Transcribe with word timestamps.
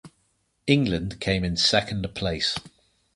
England 0.65 1.19
came 1.19 1.43
in 1.45 1.55
second 1.55 2.09
place. 2.15 2.57